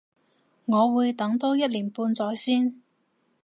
[0.65, 2.81] 我會等多一年半載先